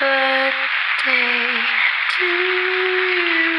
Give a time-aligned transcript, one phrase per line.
[0.00, 1.46] birthday
[2.16, 3.50] to you.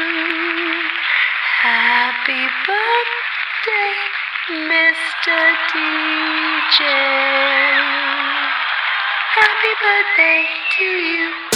[1.62, 3.94] Happy birthday,
[4.68, 5.36] Mr.
[5.72, 6.80] DJ.
[9.36, 10.44] Happy birthday
[10.78, 11.55] to you.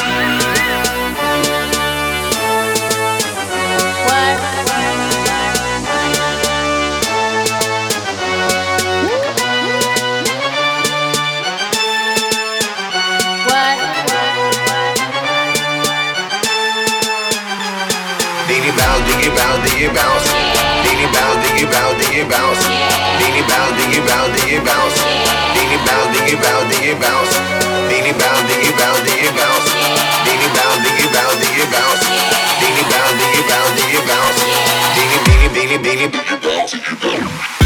[19.80, 20.29] it bounce.
[20.29, 22.64] Then it bounce, then it bounce, then it bounce.
[22.68, 24.98] Then it bounce, then it bounce, then it bounce.
[25.56, 27.32] Then it bounce, then it bounce, then it bounce.
[27.89, 29.68] Then it bounce, then it bounce, then it bounce.
[30.26, 32.05] Then it bounce, then it bounce, then it bounce.
[32.61, 34.41] Then it bounce, then it bounce, then it bounce.
[34.97, 37.59] Then it, then it, then it, then it bounce.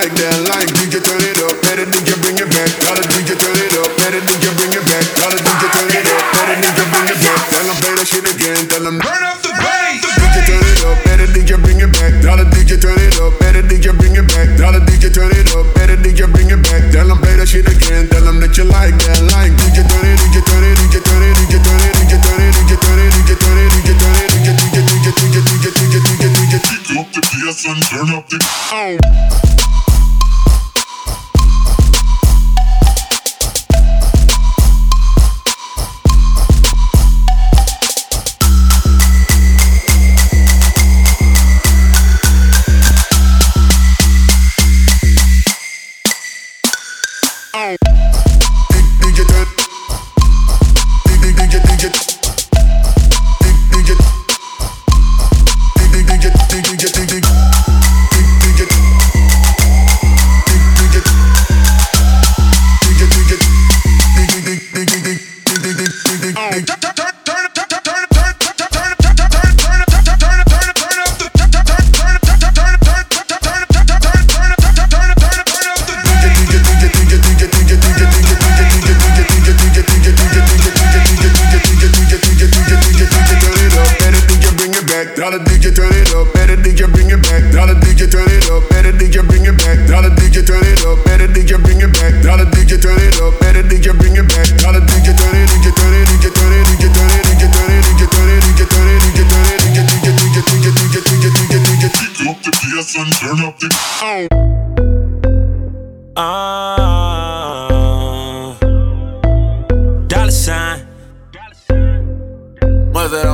[0.00, 0.47] like that.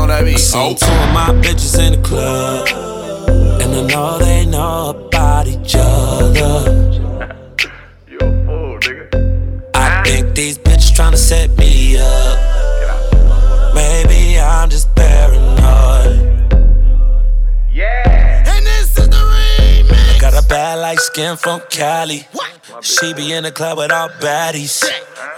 [0.05, 0.39] on that beat.
[0.39, 0.75] Seen oh.
[0.75, 2.69] two of my bitches in the club,
[3.61, 6.53] and I know they know about each other.
[8.09, 9.63] you a fool, nigga.
[9.75, 13.75] I think these bitches tryna set me up.
[13.75, 16.53] Maybe I'm just paranoid.
[17.73, 18.45] Yeah.
[18.47, 20.17] And this is the remix.
[20.17, 22.27] I got a bad light skin from Cali.
[22.33, 22.54] What?
[22.83, 24.85] She be in the club with all baddies.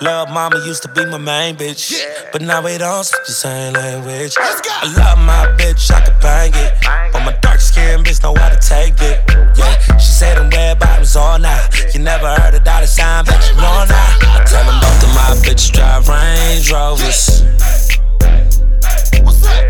[0.01, 1.93] Love mama used to be my main bitch.
[2.33, 4.35] But now we don't speak the same language.
[4.39, 6.75] I love my bitch, I could bang it.
[7.13, 9.23] But my dark skinned bitch know how to take it.
[9.57, 11.69] Yeah, she said them red bottoms all night.
[11.95, 14.19] You never heard a dollar sign, but you know now.
[14.23, 17.43] I tell them both of my bitches drive Range Rovers.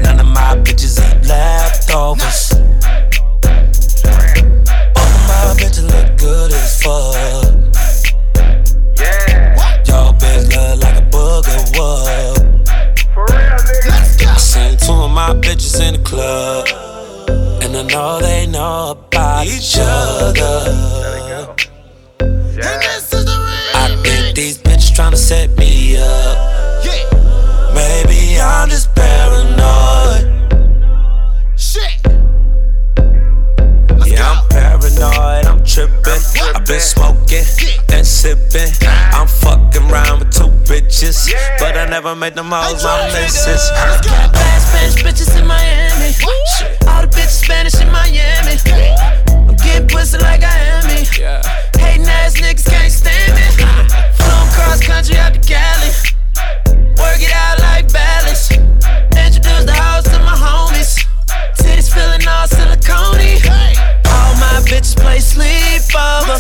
[0.03, 2.76] None of my bitches eat leftovers.
[5.47, 7.15] Both of my bitches look good as fuck.
[9.87, 12.69] Your bitch look like a booger whoop.
[14.27, 16.67] I seen two of my bitches in the club.
[17.63, 20.73] And I know they know about each other.
[21.29, 21.55] Yeah.
[23.75, 26.85] I think these bitches tryna set me up.
[26.85, 27.73] Yeah.
[27.73, 30.06] Maybe I'm just paranoid.
[35.87, 36.43] Tripping.
[36.55, 37.45] I've been smoking
[37.93, 38.71] and sipping.
[39.13, 43.71] I'm fucking around with two bitches, but I never made them hoes my missus.
[43.71, 46.15] Got bad Spanish bitches in Miami.
[46.89, 48.57] All the bitches Spanish in Miami.
[49.49, 51.05] I'm getting pussy like I am me.
[51.79, 53.47] Hating ass niggas can't stand me.
[54.17, 55.91] Flown cross country out to Cali.
[56.99, 58.51] Work it out like balance.
[58.51, 61.05] Introduce the house to my homies.
[61.59, 63.17] Titties feeling all silicone.
[64.07, 65.21] All my bitches play
[65.97, 66.37] sleepover.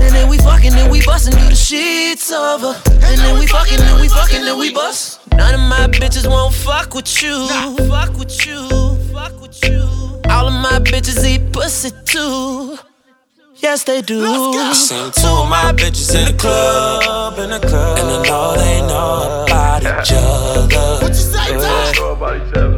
[0.00, 2.74] And then we fucking, then we bustin', do the sheets over.
[2.86, 5.20] And then we fucking, and we fucking, then we bust.
[5.32, 7.48] None of my bitches won't fuck with you.
[7.88, 8.68] Fuck with you.
[9.12, 9.82] Fuck with you.
[10.30, 12.78] All of my bitches eat pussy too.
[13.56, 14.22] Yes, they do.
[14.24, 18.54] I Seen two of my bitches in the club, in the club, and I know
[18.56, 21.02] they know about each other.
[21.02, 22.77] What you say, yeah.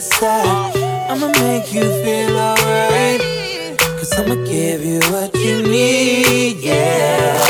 [0.00, 0.76] side.
[1.10, 3.20] I'ma make you feel alright.
[3.78, 7.49] Cause I'ma give you what you need, yeah.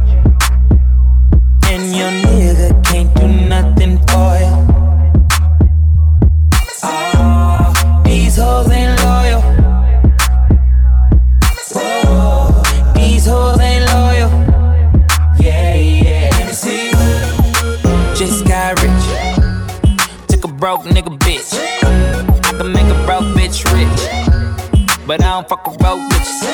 [1.71, 4.53] and your nigga can't do nothing for you.
[6.83, 9.41] Oh, these hoes ain't loyal.
[11.75, 14.29] Oh, these hoes ain't loyal.
[15.39, 16.29] Yeah, yeah.
[16.33, 16.91] Let me see.
[18.19, 20.27] Just got rich.
[20.27, 21.53] Took a broke nigga bitch.
[21.53, 24.01] I can make a broke bitch rich.
[25.07, 26.50] But I don't fuck with broke bitches.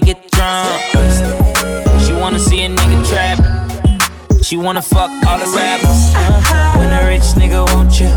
[0.00, 0.68] Get drunk.
[2.04, 3.38] She wanna see a nigga trap.
[4.42, 6.14] She wanna fuck all the rappers.
[6.14, 6.78] Uh-huh.
[6.78, 8.08] When a rich nigga want you,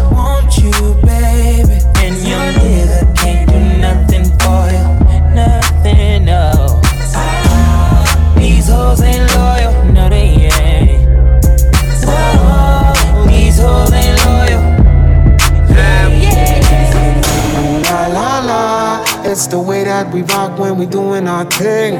[20.03, 21.95] that we rock when we doing our thing.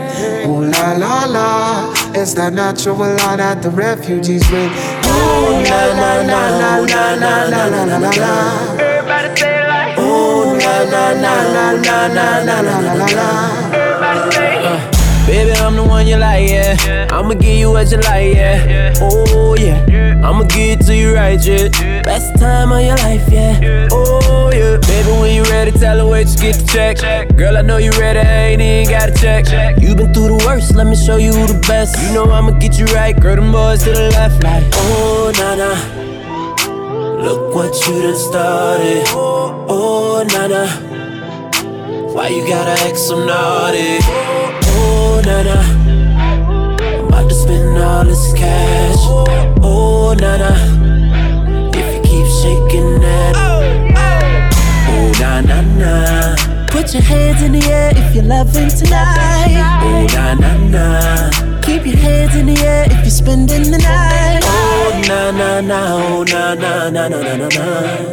[0.45, 4.69] Ooh la la la, it's that natural law that the refugees bring.
[4.69, 8.33] Ooh la la la la la la la la la la la.
[8.77, 9.97] Everybody say it like.
[9.97, 13.29] Ooh la la la la la la la la la la la.
[13.73, 14.93] Everybody say it.
[15.25, 17.07] Baby, I'm the one you like, yeah.
[17.11, 18.93] I'ma give you what you like, yeah.
[19.01, 20.21] Oh, yeah.
[20.23, 21.67] I'ma give it to you right, yeah.
[22.03, 23.89] Best time of your life, yeah.
[23.91, 27.35] Oh, Baby, when you ready, tell her wait, just get the check.
[27.35, 29.45] Girl, I know you ready, I ain't even got to check.
[29.79, 31.95] You been through the worst, let me show you the best.
[32.01, 36.07] You know I'ma get you right, girl, them boys to the left, like, oh, nah.
[37.23, 39.03] Look what you done started.
[39.09, 40.67] Oh, nah, nah.
[42.13, 43.99] Why you gotta act so naughty?
[44.79, 45.57] Oh, na na.
[46.99, 48.97] I'm about to spend all this cash.
[49.61, 50.51] Oh, na na.
[51.73, 53.46] If you keep shaking that.
[55.38, 56.36] Oh, na na na.
[56.65, 59.53] Put your hands in the air if you're loving tonight.
[59.84, 61.62] Oh, na na na.
[61.62, 64.41] Keep your hands in the air if you're spending the night.
[64.44, 65.79] Oh, na na na.
[65.94, 67.65] Oh, na na na na na na na.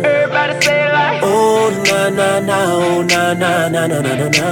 [0.04, 1.22] Everybody say it like.
[1.24, 2.58] Oh, na na na.
[2.74, 4.48] Oh, na na na na na na na.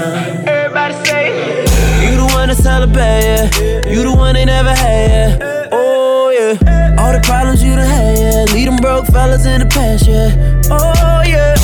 [0.49, 2.11] Everybody say it.
[2.11, 3.91] You the one to celebrate, yeah.
[3.93, 5.69] You the one they never had, yeah.
[5.73, 6.97] Oh, yeah.
[6.99, 8.55] All the problems you done had, yeah.
[8.55, 10.33] Lead them broke fellas in the past, yeah.
[10.71, 11.55] Oh, yeah.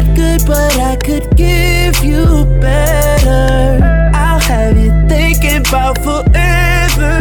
[0.00, 3.80] Had good, but I could give you better.
[4.14, 7.12] I'll have you thinking about forever.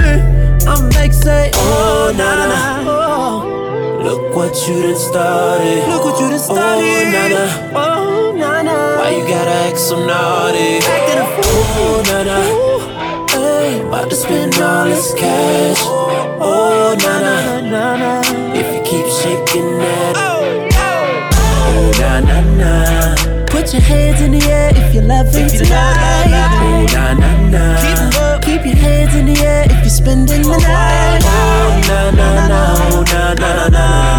[0.65, 2.89] I'll make say, Oh, na na na.
[2.89, 5.89] Oh, Look what you done started.
[5.89, 6.85] look what you done started.
[6.87, 7.43] Oh, na na.
[7.75, 8.97] Oh, na na.
[8.99, 10.79] Why you gotta act so naughty?
[10.79, 11.63] Acting a fool.
[11.83, 12.37] Oh, na na.
[13.27, 15.79] Hey, About to spend all this cash.
[15.83, 17.59] Oh, na na.
[17.59, 18.21] na na.
[18.55, 20.13] If you keep shaking that.
[20.15, 20.45] Oh,
[20.79, 23.15] oh na na na.
[23.47, 26.29] Put your hands in the air if you're loving tonight.
[26.61, 27.63] Oh, na na na.
[27.81, 27.99] Keep
[28.45, 31.21] Keep, your hands in the air if you're spending the oh, night.
[31.23, 32.61] Oh, na na na.
[32.91, 34.18] Oh, na na na na.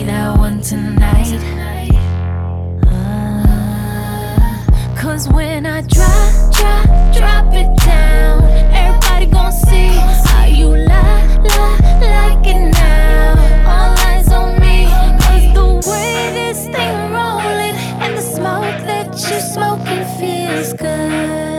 [0.00, 1.38] That one tonight.
[2.86, 4.56] Uh,
[4.96, 9.88] Cause when I drop, drop, drop it down, everybody gon' see
[10.30, 13.34] how you lie, lie, like it now.
[13.68, 14.86] All eyes on me,
[15.20, 21.51] cause the way this thing rollin' and the smoke that you smoking feels good.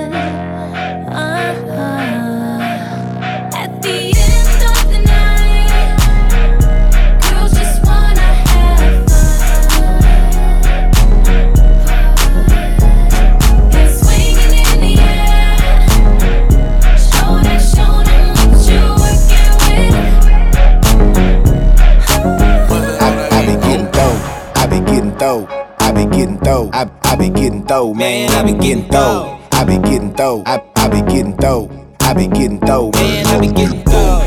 [27.43, 28.29] Getting dough, man.
[28.29, 29.37] I be getting dough.
[29.51, 30.43] I be getting dough.
[30.45, 31.69] I, I be getting dough.
[31.99, 33.27] I be getting dough, man.
[33.27, 34.21] I be getting dough.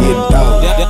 [0.00, 0.28] Getting.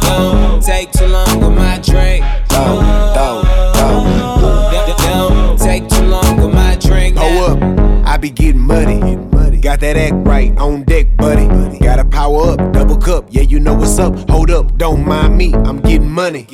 [0.00, 2.24] Don't take too long with my drink.
[2.48, 2.80] Dough,
[3.14, 3.42] dough,
[3.74, 4.70] dough.
[5.02, 7.18] Don't take too long with my drink.
[7.18, 9.27] Hold up, I be getting muddy.
[9.68, 11.46] Got that act right on deck, buddy.
[11.78, 14.14] Gotta power up, double cup, yeah, you know what's up.
[14.30, 16.44] Hold up, don't mind me, I'm getting money.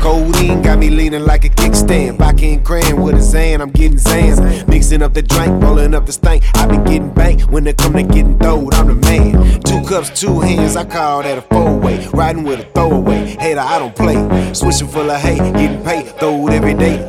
[0.00, 2.18] Codeine got me leaning like a kickstand.
[2.18, 4.68] Vodka and cran with a Zan, I'm getting Zans.
[4.68, 6.44] Mixing up the drink, rolling up the stank.
[6.54, 9.60] I been getting banked when it come to getting throwed, I'm the man.
[9.62, 12.06] Two cups, two hands, I call that a four way.
[12.14, 14.54] Riding with a throwaway, hater, I don't play.
[14.54, 17.04] Switching full of hate, getting paid, throw it every day.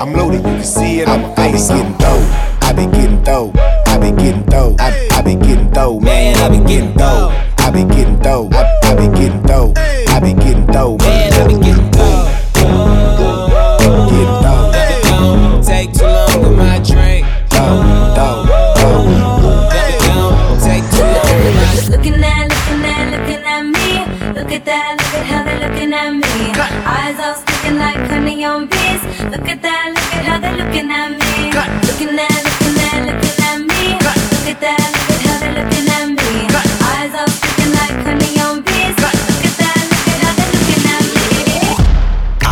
[0.00, 1.68] I'm loaded, you can see it my face.
[1.68, 3.52] Getting dough, I be getting dough.
[3.86, 4.74] I be getting dough.
[4.78, 6.36] I, I be getting dough, man.
[6.36, 7.30] I be getting dough.
[7.58, 8.48] I be getting dough.
[8.52, 9.72] I, I be getting dough.
[9.76, 11.32] I be getting dough, man.
[11.32, 12.26] I be getting dough.
[12.54, 14.72] Getting dough.
[15.04, 17.26] Don't take too long with my drink.
[17.50, 17.82] Dough,
[18.16, 19.04] dough, dough.
[20.00, 23.88] Don't take too long with my Looking at, looking at, looking at me.
[24.34, 26.52] Look at that, look at how they're looking at me.
[26.86, 29.02] Eyes all sticking like honey on bees.
[29.30, 31.52] Look at that, look at how they're looking at me.
[31.86, 32.33] Looking looking at,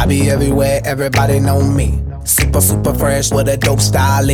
[0.02, 2.02] I be everywhere, everybody know me.
[2.24, 4.26] Super, super fresh with a dope style.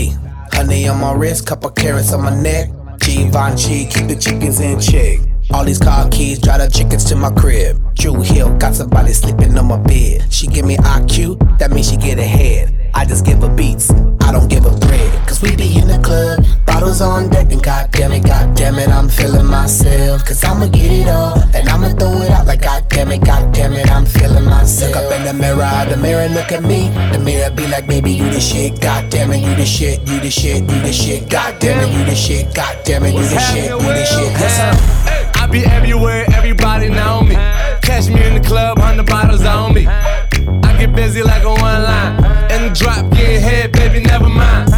[0.52, 2.70] Honey on my wrist, couple carrots on my neck.
[3.00, 5.20] Givenchy, keep the chickens in check.
[5.50, 7.80] All these car keys, drive the chickens to my crib.
[7.94, 10.32] Drew Hill, got somebody sleeping on my bed.
[10.32, 12.77] She give me IQ, that means she get ahead.
[12.98, 13.92] I just give her beats,
[14.26, 15.28] I don't give a thread.
[15.28, 19.08] Cause we be in the club, bottles on deck, and goddamn it, goddamn it, I'm
[19.08, 20.24] feeling myself.
[20.24, 23.88] Cause I'ma get it all, and I'ma throw it out like goddamn it, goddamn it,
[23.88, 24.96] I'm feeling myself.
[24.96, 26.88] Look up in the mirror, the mirror look at me.
[27.12, 30.30] The mirror be like, baby, you the shit, goddamn it, you the shit, you the
[30.30, 33.78] shit, you the shit, goddamn it, you the shit, goddamn it, you the shit, you
[33.78, 34.32] the shit.
[34.42, 34.74] Listen.
[35.38, 37.36] I be everywhere, everybody know me.
[37.80, 39.86] Catch me in the club, hundred bottles on me.
[40.78, 42.14] Get busy like a one line.
[42.52, 44.70] In the drop, getting head, baby, never mind.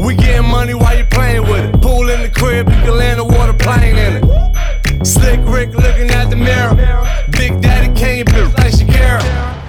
[0.00, 1.82] We getting money while you playing with it.
[1.82, 5.06] Pool in the crib, you can land a water plane in it.
[5.06, 6.74] Slick Rick looking at the mirror.
[7.30, 9.55] Big Daddy Kane, bitch like Shakira.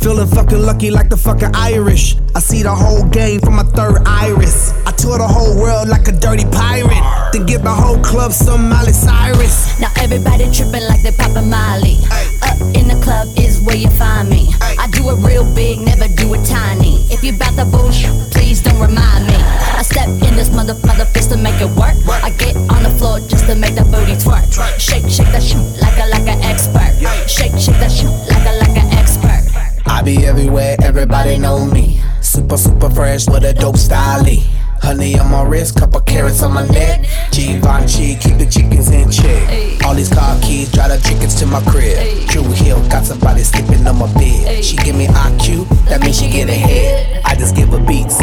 [0.00, 2.16] Feeling fucking lucky like the fucking Irish.
[2.34, 4.72] I see the whole game from my third iris.
[4.86, 7.04] I tour the whole world like a dirty pirate.
[7.32, 9.78] Then give the whole club some Miley Cyrus.
[9.78, 12.00] Now everybody tripping like they poppin' Molly.
[12.40, 14.48] Up in the club is where you find me.
[14.62, 17.04] I do it real big, never do it tiny.
[17.12, 19.36] If you bout the bullshit, please don't remind me.
[19.36, 21.92] I step in this mother mother fist to make it work.
[22.08, 24.48] I get on the floor just to make that booty twerk.
[24.80, 26.96] Shake, shake that shit like a like an expert.
[27.28, 28.89] Shake, shake that shit like a like an expert.
[29.90, 32.00] I be everywhere, everybody know me.
[32.22, 34.24] Super, super fresh with a dope style.
[34.80, 37.04] Honey on my wrist, couple carrots on my neck.
[37.32, 39.84] Givenchy, keep the chickens in check.
[39.84, 42.28] All these car keys, drive the chickens to my crib.
[42.28, 44.64] True Hill, got somebody sleeping on my bed.
[44.64, 47.22] She give me IQ, that means she get ahead.
[47.24, 48.18] I just give her beats.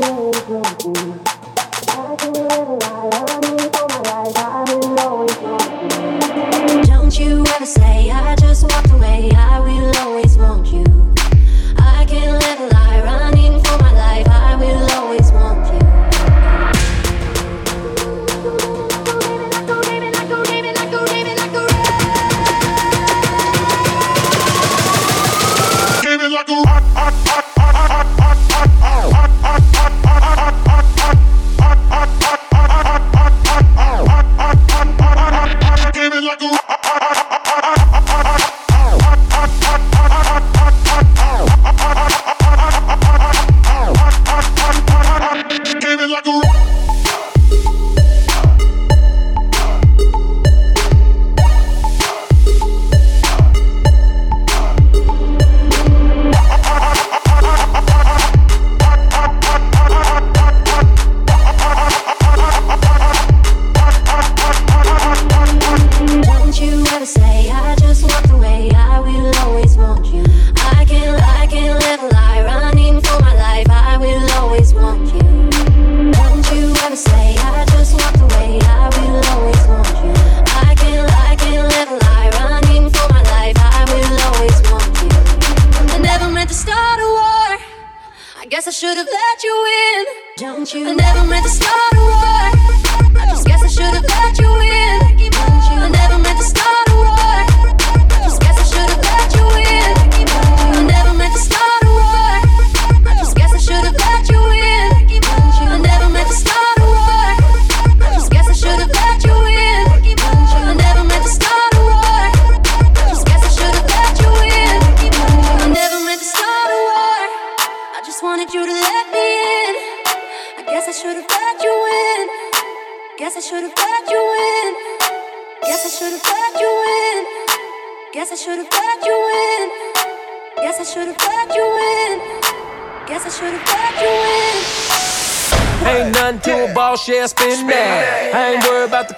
[0.00, 0.41] Don't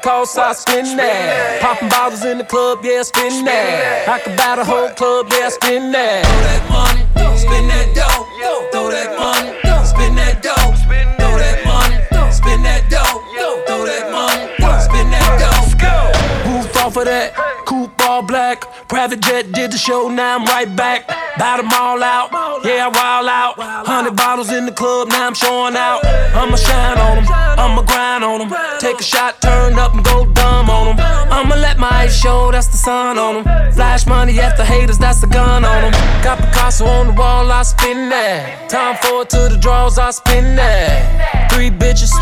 [0.04, 1.62] cost, I spin that.
[1.62, 4.06] Popping bottles in the club, yeah, spin that.
[4.06, 6.28] I could buy the whole club, yeah, spin that.
[6.28, 7.02] Throw that money,
[7.40, 8.28] spin that dough.
[8.70, 9.56] Throw that money,
[9.88, 10.76] spin that dough.
[11.16, 11.96] Throw that money,
[12.30, 13.24] spin that dough.
[13.64, 14.44] Throw that money,
[14.84, 16.52] spin that dough.
[16.52, 17.32] Roof off of that,
[17.64, 18.68] coupe all black.
[18.88, 21.08] Private jet did the show, now I'm right back.
[21.38, 22.30] Bout them all out,
[22.64, 23.86] yeah, I wild out.
[23.86, 26.04] Hundred bottles in the club, now I'm showing out.
[26.34, 28.78] I'ma shine on them, I'ma grind on them.
[28.78, 31.06] Take a shot, turn up and go dumb on them.
[31.32, 33.72] I'ma let my eyes show, that's the sun on them.
[33.72, 35.92] Flash money after haters, that's the gun on them.
[36.22, 38.68] Got Picasso on the wall, I spin that.
[38.68, 41.50] Time for it to the draws, I spin that.
[41.50, 42.12] Three bitches,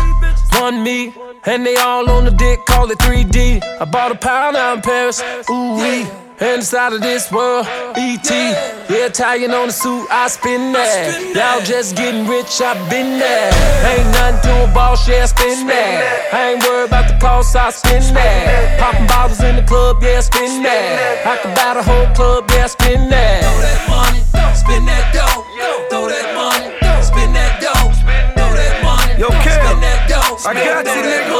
[0.59, 1.13] one me.
[1.45, 3.61] And they all on the dick, call it 3D.
[3.81, 6.22] I bought a pound out in Paris, ooh wee.
[6.43, 8.27] And inside of this world, ET.
[8.27, 11.15] Yeah, Italian on the suit, I spin that.
[11.31, 13.47] Y'all just getting rich, I been there.
[13.87, 16.35] Ain't nothing to a boss, yeah, spin that.
[16.35, 18.75] I ain't worried about the cost, I spin that.
[18.77, 21.23] Popping bottles in the club, yeah, spin that.
[21.23, 23.39] I could buy the whole club, yeah, spin that.
[23.47, 24.19] Throw that money,
[24.51, 25.47] spin that dough.
[25.87, 26.75] Throw that money,
[27.07, 27.87] spin that dough.
[28.35, 30.35] Throw that money, spin that dough.
[30.43, 31.32] I got you, nigga.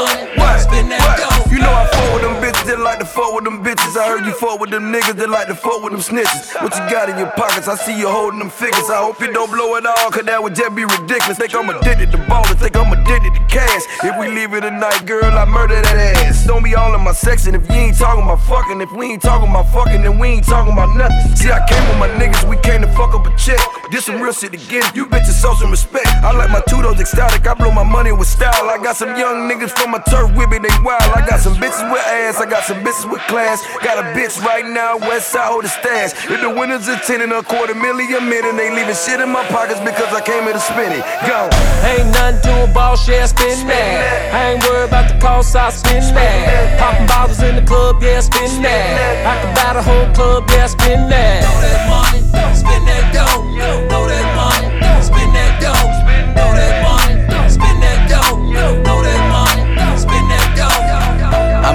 [3.14, 3.94] Fuck with them bitches.
[3.94, 6.50] I heard you fuck with them niggas that like to fuck with them snitches.
[6.58, 7.68] What you got in your pockets?
[7.70, 8.90] I see you holding them figures.
[8.90, 11.38] I hope you don't blow it all, cause that would just be ridiculous.
[11.38, 13.86] Think I'm addicted to ballin', think I'm addicted to cash.
[14.02, 16.44] If we leave it tonight, girl, I murder that ass.
[16.44, 18.82] Don't be all in my section if you ain't talking about fucking.
[18.82, 21.36] If we ain't talking about fucking, then we ain't talking about nothing.
[21.38, 23.62] See, I came with my niggas, we came to fuck up a check.
[23.94, 24.96] This some real shit to get.
[24.96, 26.10] You bitches show some respect.
[26.26, 28.68] I like my tutos ecstatic, I blow my money with style.
[28.68, 31.14] I got some young niggas from my turf with me, they wild.
[31.14, 33.62] I got some bitches with ass, I got some bitches with class.
[33.82, 36.12] Got a bitch right now, west side hold the stash.
[36.30, 39.30] If the winners are 10 and a quarter million a minute, they leaving shit in
[39.30, 41.04] my pockets because I came here to spin it.
[41.26, 41.48] Go.
[41.84, 44.34] Ain't nothing to a boss, yeah, spin that.
[44.34, 46.78] I ain't worried about the cost, I spin that.
[46.78, 49.26] Popping bottles in the club, yeah, spin that.
[49.26, 51.44] I could buy the whole club, yeah, spin that.
[51.44, 52.20] Throw that money,
[52.54, 53.42] spin that dough.
[53.88, 54.33] Throw that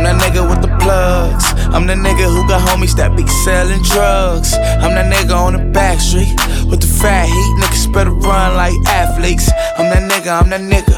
[0.10, 1.46] that nigga with the plugs.
[1.70, 4.54] I'm the nigga who got homies that be selling drugs.
[4.82, 6.34] I'm that nigga on the back street
[6.66, 7.54] with the fat heat.
[7.62, 9.52] Niggas better run like athletes.
[9.78, 10.98] I'm that nigga, I'm that nigga.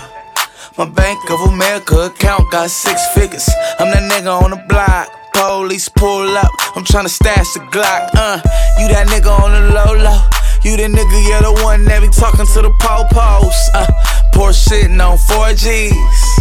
[0.78, 3.50] My Bank of America account got six figures.
[3.80, 5.12] I'm that nigga on the block.
[5.34, 8.12] Police pull up, I'm tryna stash the Glock.
[8.14, 8.40] Uh,
[8.80, 10.22] you that nigga on the low low.
[10.64, 13.70] You the nigga, you're the one that be talking to the po-pos.
[13.74, 13.88] Uh,
[14.34, 16.41] poor shitting on 4Gs.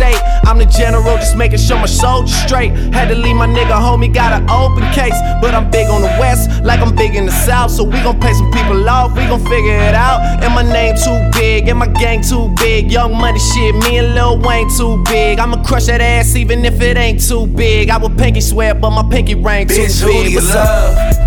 [0.01, 2.71] I'm the general, just making sure my soldiers straight.
[2.93, 5.15] Had to leave my nigga home, he got an open case.
[5.41, 7.71] But I'm big on the west, like I'm big in the south.
[7.71, 10.21] So we gon' pay some people off, we gon' figure it out.
[10.43, 12.91] And my name too big, and my gang too big.
[12.91, 15.39] Young money shit, me and Lil Wayne too big.
[15.39, 17.89] I'ma crush that ass even if it ain't too big.
[17.89, 20.25] I would pinky swear, but my pinky ring too Bitch, who big.
[20.25, 20.97] do you What's love?
[20.97, 21.17] up?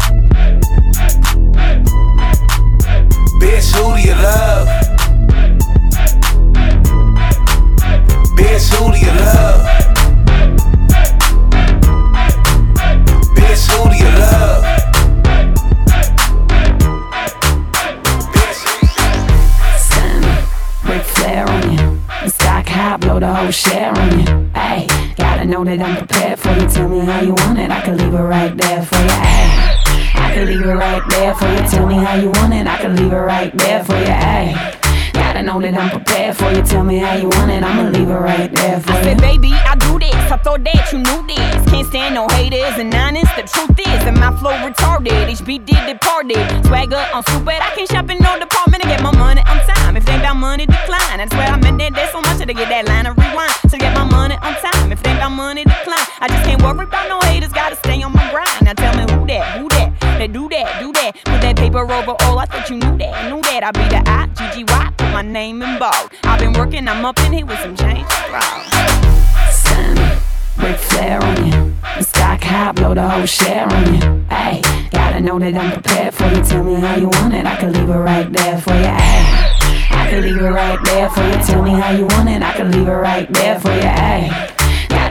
[3.41, 4.94] Bitch, who do you love?
[8.45, 9.61] Bitch, who do you love?
[13.35, 14.63] Bitch, who do you love?
[20.85, 22.29] Ric Flair on you.
[22.29, 24.51] Stock high, blow the whole share on you.
[24.55, 26.69] Hey, gotta know that I'm prepared for you.
[26.69, 29.09] Tell me how you want it, I can leave it right there for you.
[29.09, 29.49] Hey,
[30.17, 31.67] I can leave it right there for you.
[31.71, 34.05] Tell me how you want it, I can leave it right there for you.
[34.05, 34.84] Hey.
[35.35, 36.63] Gotta know that I'm prepared for you.
[36.63, 39.03] Tell me how you want it, I'ma leave it right there for I you.
[39.03, 40.15] said, baby, I do this.
[40.31, 41.71] I thought that you knew this.
[41.75, 43.35] Can't stand no haters and honest.
[43.35, 45.11] The truth is that my flow retarded.
[45.27, 46.39] HB did departed.
[46.71, 47.59] Swagger on stupid.
[47.59, 49.97] I can't shop in no department and get my money on time.
[49.97, 51.19] If they ain't about money, decline.
[51.19, 51.99] That's where I meant that.
[51.99, 53.59] There's so much to get that line of rewind.
[53.71, 54.93] To get my money on time.
[54.95, 56.07] If they ain't about money, decline.
[56.23, 57.51] I just can't worry about no haters.
[57.51, 58.63] Gotta stay on my grind.
[58.63, 59.91] Now tell me who that, who that.
[60.15, 61.19] They do that, do that.
[61.27, 62.39] Put that paper over all.
[62.39, 63.67] I thought you knew that, knew that.
[63.67, 64.93] I be the I, G G Y.
[64.97, 66.11] Put my name in bold.
[66.25, 68.07] I've been working, I'm up in here with some change.
[68.31, 68.67] Wow.
[69.51, 69.97] Son,
[70.59, 71.75] Ric Flair on you.
[71.97, 74.25] The stock high, blow the whole share on you.
[74.29, 74.61] Hey,
[74.91, 76.43] gotta know that I'm prepared for you.
[76.45, 78.85] Tell me how you want it, I can leave it right there for you.
[78.85, 79.25] Hey,
[79.91, 81.45] I can leave it right there for you.
[81.45, 83.81] Tell me how you want it, I can leave it right there for you.
[83.81, 84.31] Hey,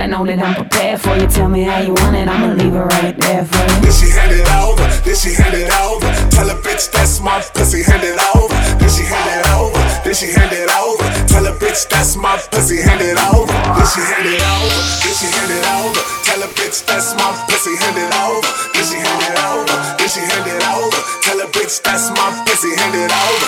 [0.03, 1.27] gotta know that I'm prepared for you.
[1.27, 3.81] Tell me how you want it, I'ma leave it right there for you.
[3.81, 6.09] Then she hand it over, then she hand it over.
[6.29, 8.53] Tell a bitch that's my pussy, hand it over.
[8.79, 11.07] Then she hand it over, then she hand it over.
[11.27, 13.47] Tell a bitch that's my pussy, hand it over.
[13.47, 16.22] Then she hand it over, then she hand it over.
[16.23, 18.47] Tell a bitch that's my pussy, hand it over.
[18.73, 20.99] Then she hand it over, then she hand it over.
[21.21, 23.47] Tell a bitch that's my pussy, hand it over.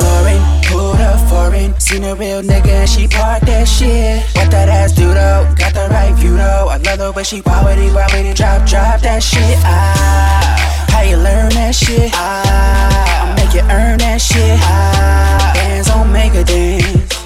[0.00, 1.78] Lauren, pulled her foreign.
[1.80, 4.22] Seen a real nigga and she part that shit.
[4.36, 5.46] What that ass do though?
[5.58, 6.68] Got the right view though.
[6.70, 9.58] I love the way she poverty, poverty, drop, drop that shit.
[9.64, 12.10] Ah, how you learn that shit?
[12.14, 14.58] Ah, I make you earn that shit.
[14.62, 17.18] Ah, bands don't make a dance.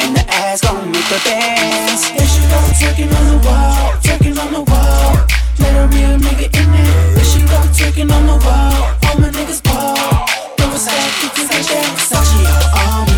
[0.00, 2.10] And the ass gon' make the dance.
[2.10, 5.12] There she go, twerking on the wall, twerking on the wall.
[5.60, 7.14] Let a real nigga in there.
[7.14, 8.76] There she go, twerking on the wall.
[9.04, 10.24] All my niggas ball.
[10.56, 11.92] Don't respect, you can say that.
[11.92, 12.40] Versace
[12.80, 13.16] on me.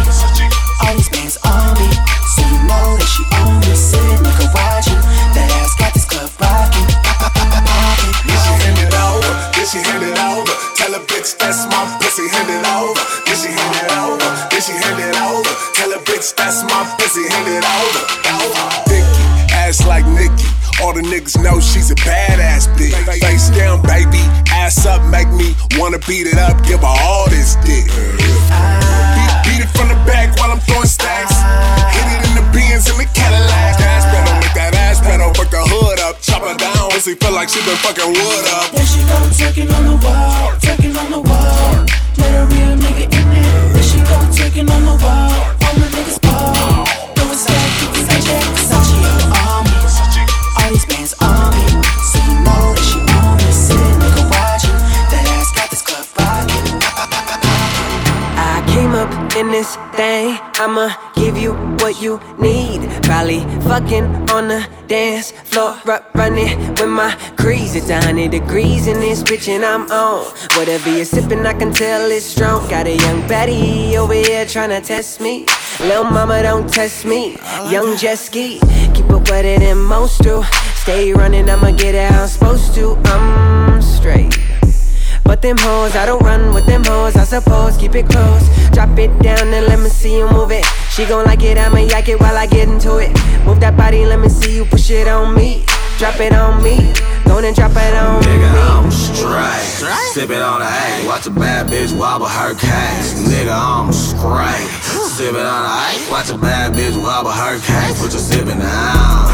[0.82, 1.88] All these bands on me.
[2.34, 3.72] So you know that she on me.
[3.78, 4.90] Sitting in garage.
[5.34, 6.90] That ass got this club rocking.
[8.26, 10.54] Then she hand it over, then she hand it over.
[10.74, 12.98] Tell a bitch that's my pussy, hand it over.
[13.26, 15.52] Then she hand it over, then she hand it over.
[15.78, 18.00] Tell a bitch that's my pussy, hand it over.
[18.30, 18.89] Dicky,
[19.70, 20.50] ass like Nicki.
[20.82, 22.94] All the niggas know she's a badass bitch.
[23.22, 24.18] Face down, baby,
[24.50, 27.86] ass up, make me wanna beat it up, give her all this dick.
[27.86, 31.38] Beat, beat it from the back while I'm throwing stacks.
[31.94, 33.78] Hit it in the Benz in the Cadillac.
[33.78, 36.90] Gas pedal, make that ass pedal, work the hood up, chop her down.
[36.90, 38.74] Pussy feel like she been fucking wood up.
[38.74, 39.99] There she go, twerking on the
[62.10, 62.80] you need.
[63.02, 67.74] Probably fucking on the dance floor, ru- running with my crease.
[67.74, 70.24] It's a hundred degrees in this bitch, and I'm on.
[70.56, 72.68] Whatever you're sipping, I can tell it's strong.
[72.68, 75.46] Got a young Betty over here tryna test me.
[75.80, 77.38] Lil' mama, don't test me.
[77.70, 78.60] Young jet ski,
[78.94, 80.42] keep it wetter than most do.
[80.82, 82.96] Stay running, I'ma get it how I'm supposed to.
[83.04, 84.36] I'm straight.
[85.24, 87.76] But them hoes, I don't run with them hoes, I suppose.
[87.76, 90.66] Keep it close, drop it down and let me see you move it.
[90.90, 93.10] She gon' like it, I'ma yak it while I get into it.
[93.46, 95.64] Move that body, let me see you push it on me.
[95.98, 96.92] Drop it on me,
[97.24, 98.58] go and drop it on Nigga, me.
[98.58, 99.86] Nigga, I'm straight.
[100.14, 103.14] Sippin' on the A, watch a bad bitch wobble her case.
[103.28, 104.99] Nigga, I'm straight.
[105.20, 108.00] Sippin' on the A, watch a bad bitch wobble her case.
[108.00, 109.28] What you sippin' now?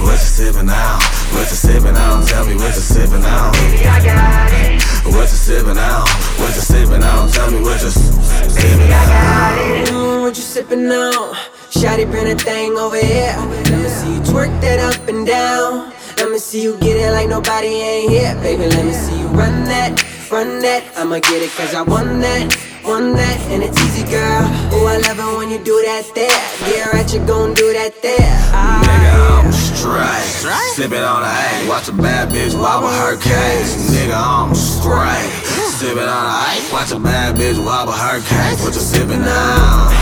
[0.00, 0.96] What you sippin' now?
[1.36, 2.24] What you sippin' on?
[2.24, 3.52] Tell me what you sippin' on.
[3.52, 4.80] Baby, I got it.
[5.12, 6.08] What you sippin' on?
[6.40, 7.28] What you sippin' on?
[7.28, 8.54] Tell me what you sippin' on.
[8.56, 11.36] Baby, I got Mm, what you sippin' on?
[11.68, 13.36] Shotty, bring that thing over here.
[13.36, 15.92] Let me see you twerk that up and down.
[16.16, 18.34] Let me see you get it like nobody ain't here.
[18.40, 20.82] Baby, let me see you run that, run that.
[20.96, 23.40] I'ma get it cause I won that, won that.
[23.50, 24.44] And it's easy, girl.
[24.72, 26.30] Oh, I love it when you do that there.
[26.70, 28.18] Yeah, right, you gon' do that there.
[28.18, 29.42] Nigga, ah.
[29.42, 30.26] I'm straight.
[30.74, 33.90] Sippin' on the A, watch a bad bitch wobble her case.
[33.90, 35.55] Nigga, I'm straight.
[35.76, 38.64] Sippin' on A, watch a bad bitch wobble her case.
[38.64, 39.92] What you sippin' on?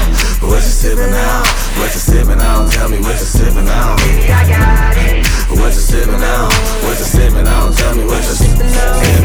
[0.41, 1.43] What you sippin' on?
[1.81, 2.71] What you sippin' on?
[2.71, 3.97] Tell me what you sippin' on.
[3.97, 5.27] Baby, I got it.
[5.59, 6.53] What you sippin' on?
[6.85, 7.73] What you sippin' on?
[7.73, 9.25] Tell me what you sippin' on.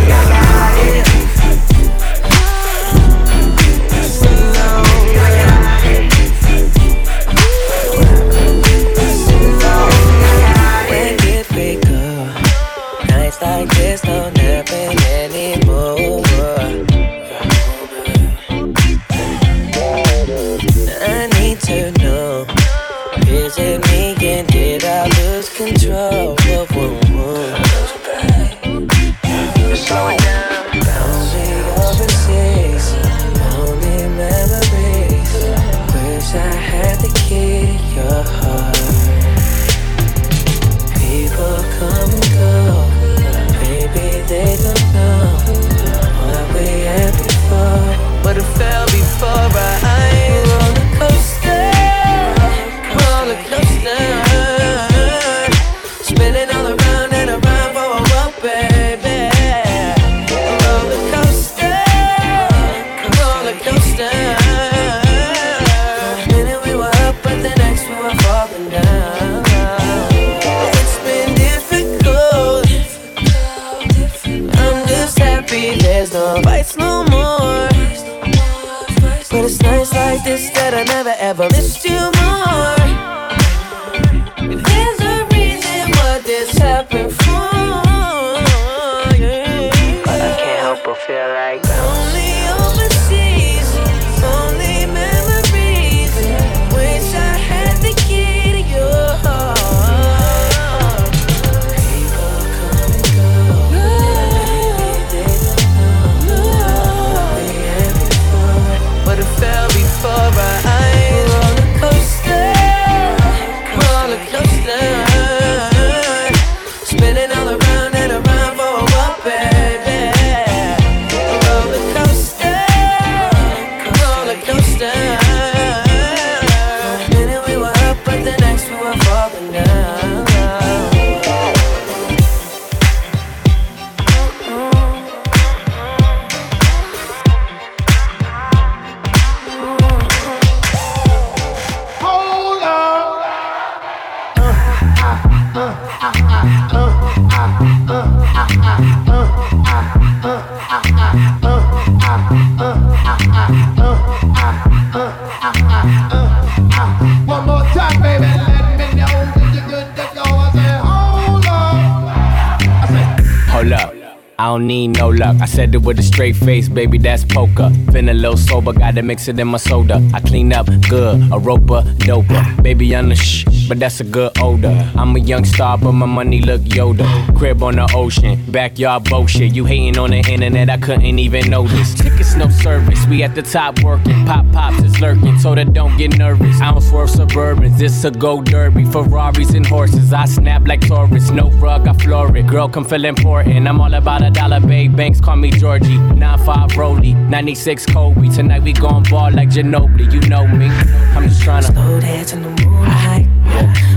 [164.59, 165.37] Don't need no luck.
[165.41, 167.69] I said it with a straight face, baby, that's poker.
[167.91, 170.01] Feeling a little sober, gotta mix it in my soda.
[170.13, 172.61] I clean up good, a roper, doper.
[172.61, 174.91] Baby, I'm the shh, but that's a good odor.
[174.95, 177.07] I'm a young star, but my money look Yoda.
[177.37, 179.53] Crib on the ocean, backyard bullshit.
[179.55, 181.93] You hating on the internet, I couldn't even notice.
[181.93, 184.25] Tickets, no service, we at the top working.
[184.25, 186.59] Pop pops is lurking, so that don't get nervous.
[186.59, 188.83] I don't swerve suburbans, this a go derby.
[188.85, 191.29] Ferraris and horses, I snap like Taurus.
[191.29, 192.47] No rug, I floor it.
[192.47, 193.67] Girl, come feel important.
[193.67, 195.97] I'm all about a dollar Bay Banks, call me Georgie.
[195.97, 198.29] 9-5 Rolly, 96 Kobe.
[198.29, 200.65] Tonight we gon' ball like Ginobili, you know me.
[200.65, 203.27] I'm just tryna slow dance in the moonlight.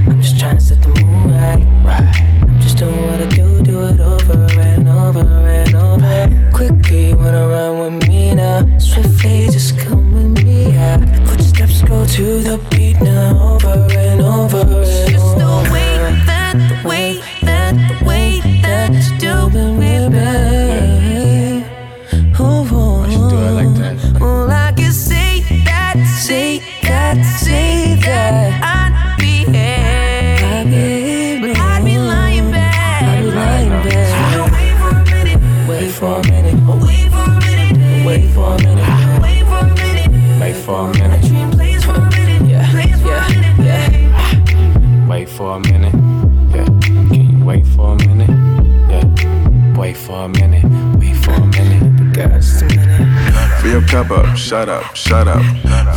[0.07, 1.65] I'm just trying to set the mood right.
[2.43, 6.51] I'm just doing what I do, do it over and over and over.
[6.53, 8.79] Quickly wanna run with me now.
[8.79, 10.73] Swiftly just come with me.
[10.73, 10.99] Yeah.
[11.25, 15.92] Footsteps go to the beat now, over and over and Just the way
[20.15, 21.65] it, babe.
[22.39, 24.62] Oh, oh, you do it like that?
[50.03, 50.65] For a minute.
[50.99, 52.13] Wait for a minute.
[52.13, 53.61] God, a minute.
[53.63, 55.43] Fill your cup up, shut up, shut up.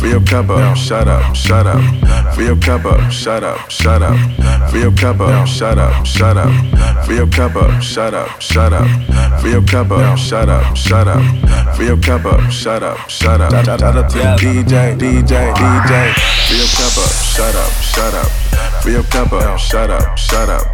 [0.00, 2.34] Fill your cup up, shut up, shut up.
[2.34, 4.70] Fill your cup up, shut up, shut up.
[4.70, 7.06] Fill your cup up, shut up, shut up.
[7.06, 9.40] Fill your cup up, shut up, shut up.
[9.40, 11.76] Fill your cup up, shut up, shut up.
[11.76, 13.50] Fill your cup up, shut up, shut up.
[13.64, 16.45] Shout out to the DJ, DJ, DJ.
[16.56, 18.86] Your cup up, shut up, shut up.
[18.86, 20.64] Your cup up, shut up, shut up.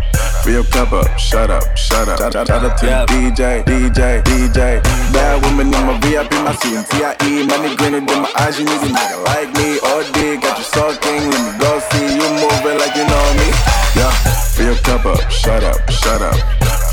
[0.46, 2.18] Your cup up, shut up, shut up.
[2.20, 4.80] Shout out to DJ, DJ, DJ.
[5.12, 7.48] Bad woman in my VIP, my CNTIE.
[7.48, 9.80] Money greener than my eyes, you need a nigga like me.
[9.80, 11.30] All day, got you sucking.
[11.30, 13.50] Let me go see you moving like you know me.
[13.98, 14.14] Yeah,
[14.62, 16.38] your cup up, shut up, shut up.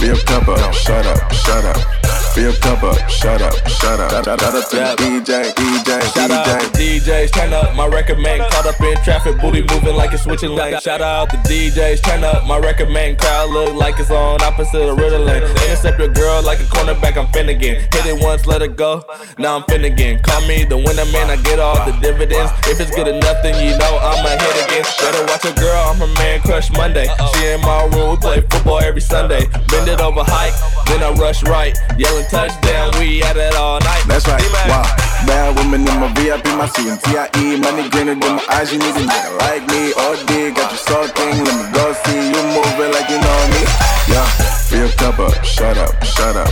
[0.01, 1.98] Your cup up, shut up, shut up.
[2.39, 4.11] Cup up, shut up, shut up.
[4.11, 6.71] Shout out to the DJ, DJ, Shout out DJ.
[6.71, 8.39] to DJs, turn up my record man.
[8.49, 10.81] Caught up in traffic, booty moving like it's switching lanes.
[10.81, 13.17] Shout out the DJs, turn up my record man.
[13.17, 15.41] Crowd look like it's on opposite of Ritalin.
[15.49, 17.75] Intercept your girl like a cornerback, I'm Finnegan.
[17.75, 19.03] Hit it once, let it go.
[19.37, 20.19] Now I'm Finnegan.
[20.23, 22.51] Call me the winner man, I get all the dividends.
[22.67, 24.85] If it's good enough, then you know I'ma hit again.
[25.01, 27.07] Better watch a girl, I'm her man crush Monday.
[27.35, 29.45] She in my room, we play football every Sunday.
[29.67, 30.55] Bend it over hike,
[30.87, 31.75] then I rush right.
[31.97, 34.03] Yelling touchdown, we at it all night.
[34.07, 34.41] That's right.
[34.69, 34.85] Wow.
[35.25, 37.61] Bad woman in my VIP, my CNTIE.
[37.61, 38.71] Money greener than my eyes.
[38.71, 39.91] You need a nigga like me.
[39.93, 41.43] All day, got you sucking.
[41.43, 43.61] Let me go see you moving like you know me.
[44.07, 44.48] Yeah.
[44.71, 46.47] Your cup up, shut up, shut up.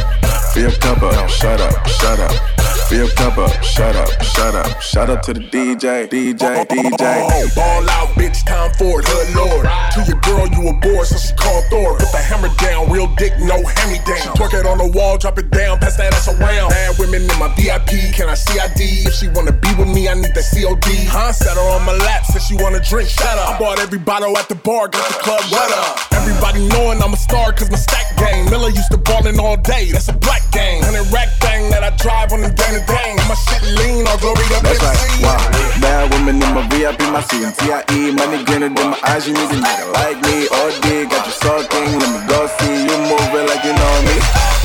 [0.55, 2.57] Your cup up, shut up, shut up.
[2.89, 4.81] Your cup up, shut up, shut up.
[4.81, 7.55] Shout out to the DJ, DJ, DJ.
[7.55, 9.67] Ball out, bitch, time for it, hood lord.
[9.93, 11.99] To your girl, you a bore, so she called Thor.
[11.99, 14.33] Put the hammer down, real dick, no hand me down.
[14.39, 16.69] Twerk it on the wall, drop it down, pass that ass around.
[16.69, 19.05] Bad women in my VIP, can I CID?
[19.05, 21.11] If she wanna be with me, I need the COD.
[21.11, 21.33] Huh?
[21.33, 23.55] Sat her on my lap, said she wanna drink, shut up.
[23.55, 25.99] I bought every bottle at the bar, got the club wet up.
[26.13, 28.49] Everybody knowing I'm a star, cause my stack game.
[28.49, 30.83] Miller used to ballin' all day, that's a black game.
[30.83, 33.15] Hundred rack thing that I drive on the day to day.
[33.29, 34.97] My shit lean, all glory to That's right.
[34.97, 35.23] Pepsi.
[35.23, 35.37] Wow.
[35.81, 38.13] Bad woman in my VIP, my CNTIE.
[38.17, 39.27] Money greener than my eyes.
[39.27, 40.47] You need a nigga like me.
[40.49, 41.99] All day, got you sucking.
[42.01, 44.15] Let me go see you moving like you know me.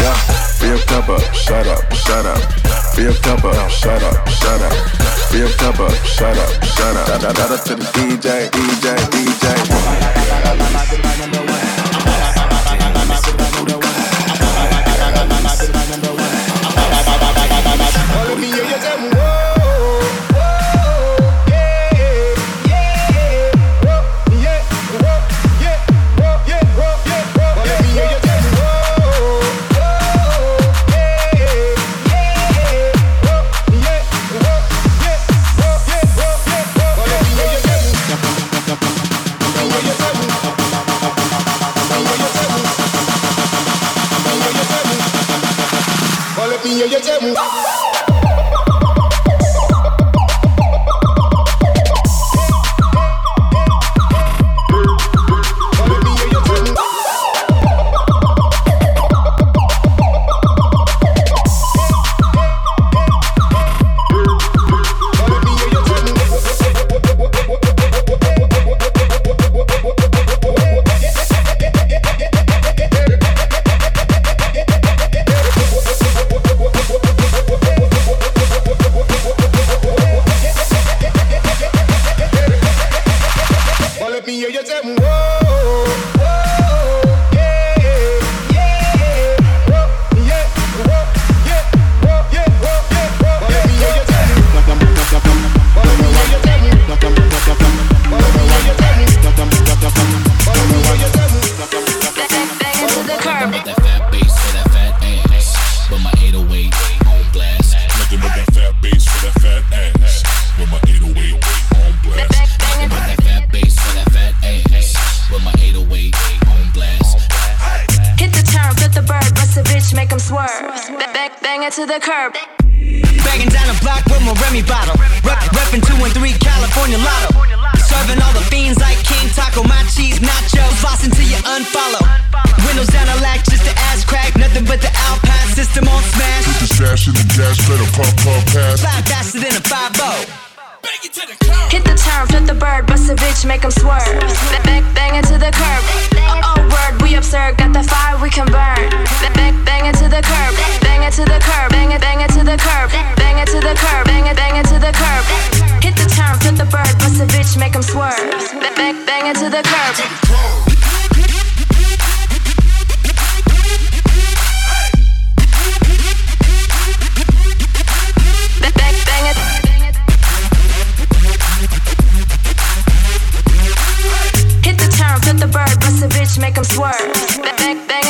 [0.01, 0.17] Yeah.
[0.59, 2.39] Fill your cup shut up, shut up.
[2.95, 3.41] Fill your cup
[3.71, 4.73] shut up, shut up.
[5.29, 7.07] Fill your cup up, shut up, shut up.
[7.21, 11.72] Shout out to the DJ, DJ, DJ.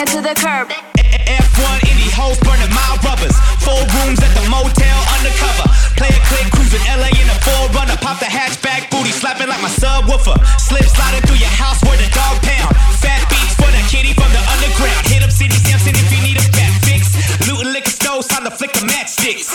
[0.03, 0.69] ran to the curb.
[0.99, 3.35] F1 indie hoes burning my rubbers.
[3.63, 5.67] Four rooms at the motel undercover.
[5.95, 7.99] Play a click, cruising LA in a 4Runner.
[8.01, 10.35] Pop the hatchback, booty slapping like my subwoofer.
[10.59, 12.75] Slip sliding through your house where the dog pound.
[12.99, 15.07] Fat beats for the kitty from the underground.
[15.07, 17.15] Hit up City Sampson if you need a fat fix.
[17.47, 19.55] Looting liquor stores, time to flick the matchsticks.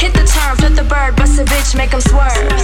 [0.00, 2.55] Hit the turn, flip the bird, bust a bitch, make him swerve.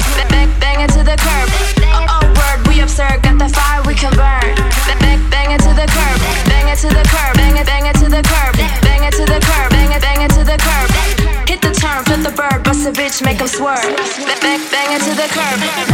[13.62, 13.96] swerve.
[14.26, 15.91] Bang, bang, bang it to the curb.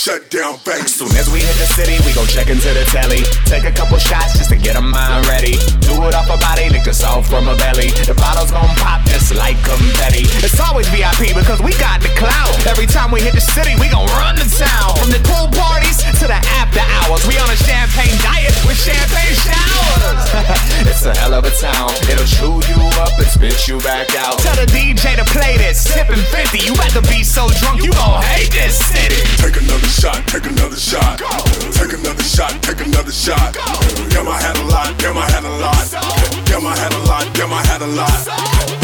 [0.00, 0.96] Shut down Vegas.
[0.96, 3.20] Soon as we hit the city, we gon' check into the telly.
[3.44, 5.60] Take a couple shots just to get a mind ready.
[5.84, 7.92] Do it off a body, lick us off from a belly.
[8.08, 10.24] The bottles gon' pop just like confetti.
[10.40, 12.56] It's always VIP because we got the clout.
[12.64, 14.96] Every time we hit the city, we gon' run the town.
[14.96, 19.36] From the pool parties to the after hours, we on a champagne diet with champagne
[19.40, 20.20] showers.
[20.88, 21.92] it's a hell of a town.
[22.08, 24.38] It'll chew you up and spit you back out.
[24.40, 26.60] Tell the DJ to play this, sipping 50.
[26.60, 29.20] You about to be so drunk, you gon' hate this city.
[29.40, 31.18] Take another shot, take another shot.
[31.74, 33.52] Take another shot, take another shot.
[34.14, 35.90] Damn, I had a lot, damn, I had a lot.
[36.46, 38.14] Damn, I had a lot, damn, I had a lot.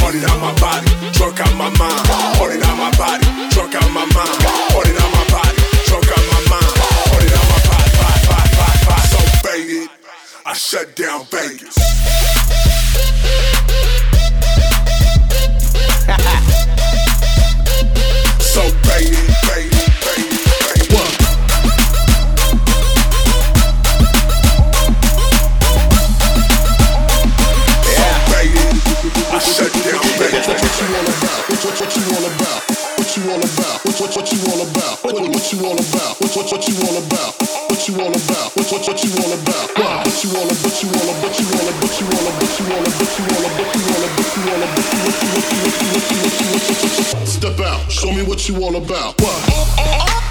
[0.03, 2.03] Party out my body, drunk out my mind.
[2.35, 3.23] Party out my body,
[3.55, 4.43] drunk out my mind.
[4.75, 5.55] Party out my body,
[5.87, 6.75] drunk out my mind.
[7.15, 9.07] Party out my body, body, body, body, body.
[9.07, 9.87] So faded,
[10.45, 11.77] I shut down Vegas.
[18.43, 19.31] so faded,
[29.57, 30.47] shut down Vegas.
[30.53, 31.41] What you all about?
[31.49, 32.61] What, what, you all about?
[33.01, 33.77] What you all about?
[33.89, 35.01] What, what, what you all about?
[35.01, 36.13] What, what, you all about?
[36.21, 37.33] What, what, what you all about?
[37.73, 38.53] What you all about?
[38.53, 39.65] What, what, what you all about?
[39.73, 40.61] What, you all about?
[40.61, 41.25] What you all about?
[41.25, 41.81] What you all about?
[41.81, 42.45] What you all about?
[42.45, 43.01] What you all about?
[43.01, 43.57] What you all about?
[43.57, 44.13] What you all about?
[44.17, 44.85] What you all about?
[44.87, 47.81] What you what you what you what you Step out.
[47.91, 49.21] Show me what you all about.
[49.21, 50.26] What?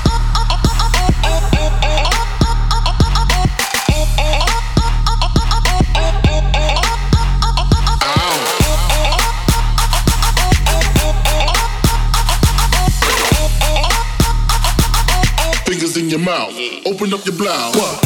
[16.06, 16.53] In your mouth.
[16.86, 17.76] Open up your blouse.
[17.76, 18.01] What?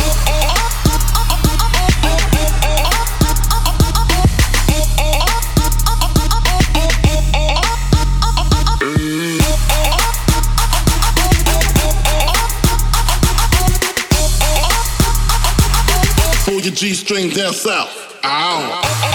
[16.46, 18.20] Pull your G string down south.
[18.24, 19.09] Ow.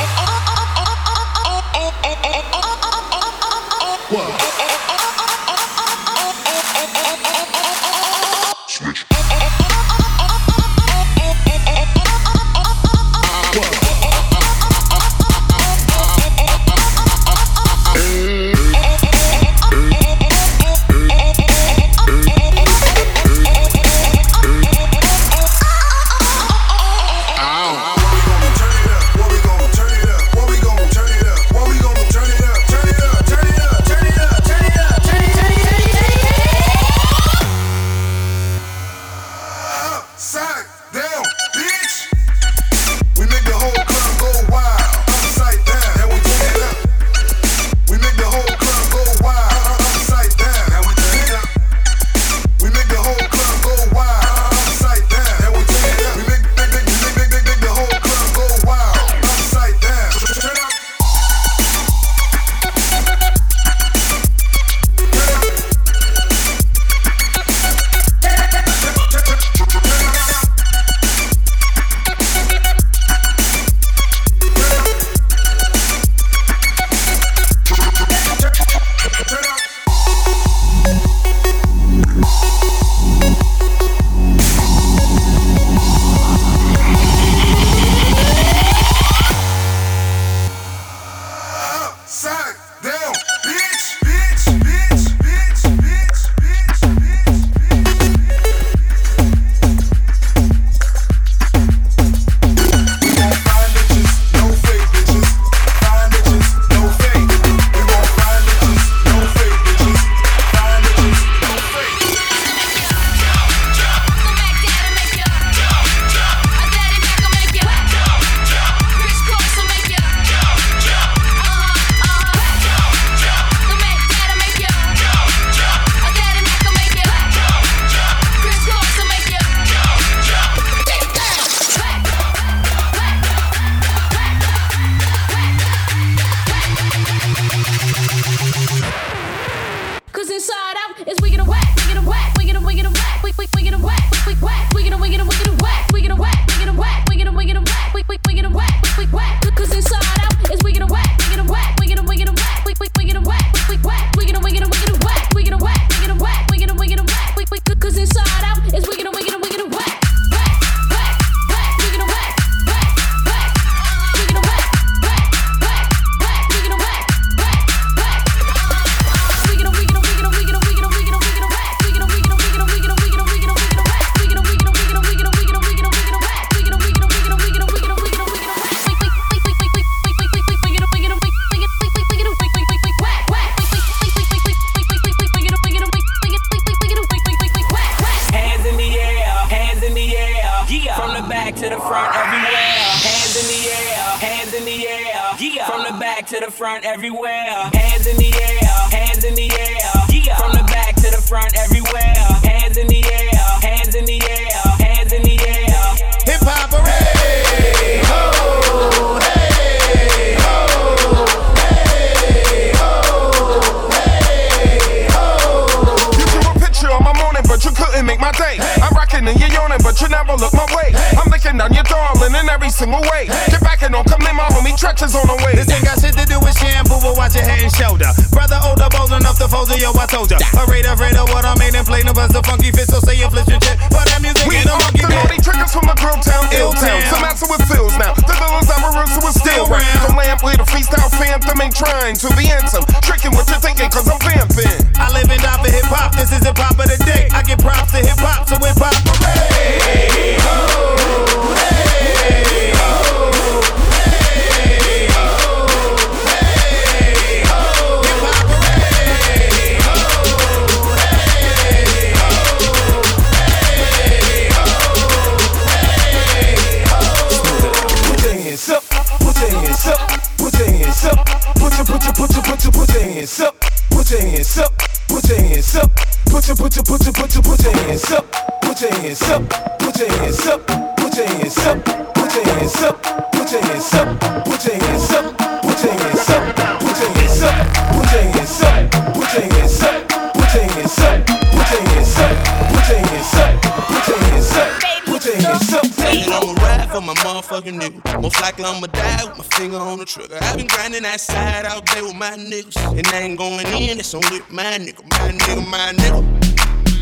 [278.04, 279.48] hands up, put your hands up,
[279.78, 281.84] put your hands up, put your hands up,
[282.14, 283.02] put your hands up,
[283.32, 287.42] put your hands up, put your hands up, put your hands up, put your hands
[287.42, 291.48] up, put your hands up, put your hands up, put your hands up, put your
[291.48, 295.04] hands up, put your hands up, put your hands up, put your hands up.
[295.06, 298.20] put your hands up, put your hands I'ma ride for my motherfucking nigga.
[298.20, 300.38] Most likely I'ma die with my finger on the trigger.
[300.42, 302.76] I've been grinding that side all day with my niggas.
[302.98, 306.93] And I ain't going in, it's on with my nigga, my nigga, my nigga.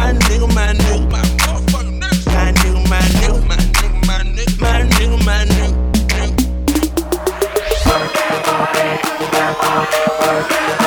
[0.00, 2.00] My nigga, my nigga, my motherfucking.
[2.32, 5.76] My nigga, my nigga, my nigga, my nigga, my nigga, my nigga.
[7.86, 8.14] Work
[10.48, 10.79] that.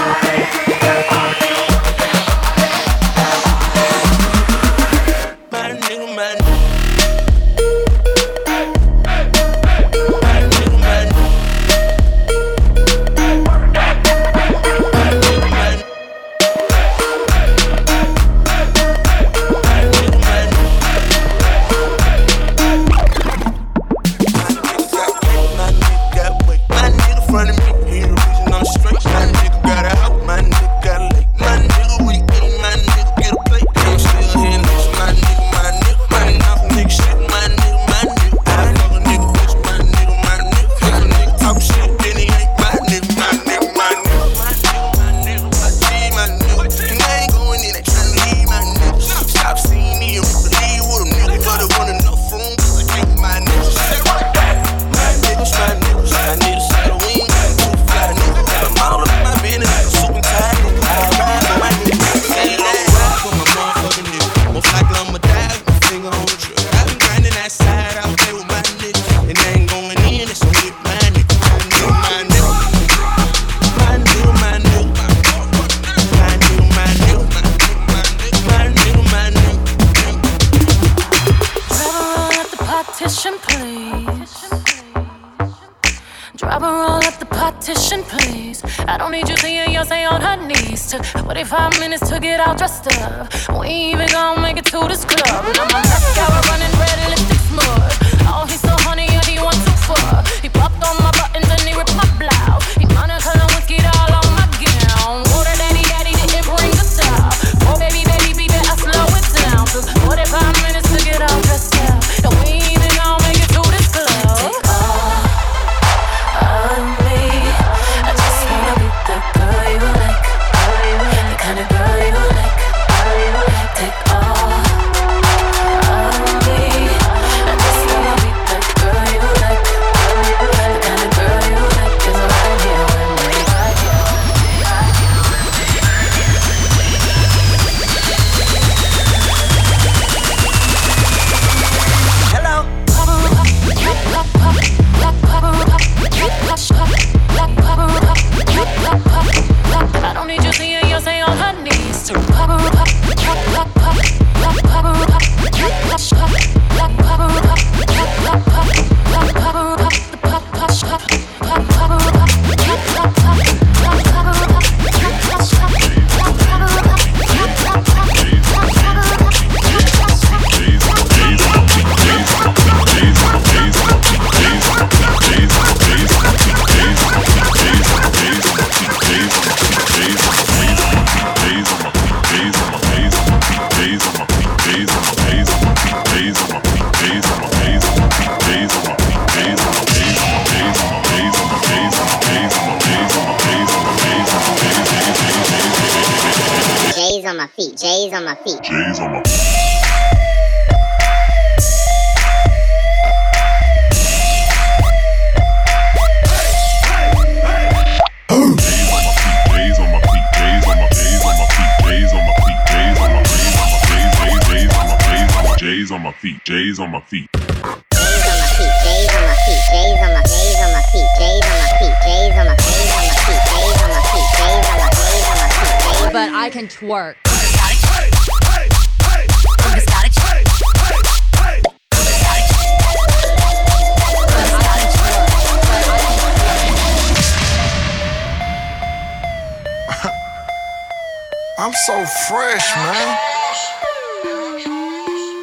[241.63, 243.17] I'm so fresh, man.